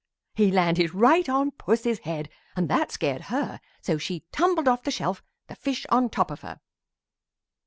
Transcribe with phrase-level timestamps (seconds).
[0.33, 4.89] "He landed right on Puss's head and that scared her so she tumbled off the
[4.89, 6.59] shelf, the fish on top of her.